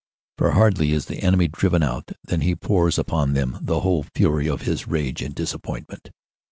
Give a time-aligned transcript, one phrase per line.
[0.39, 4.47] For hardly is the enemy driven out than he pours upon them the whole fury
[4.49, 6.09] of his rage and disappointment.